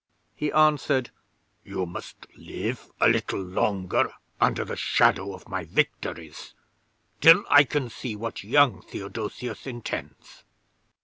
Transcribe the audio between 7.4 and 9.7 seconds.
I can see what young Theodosius